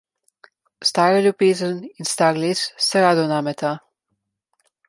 [0.89, 3.75] Stara ljubezen in star les se rada vnameta.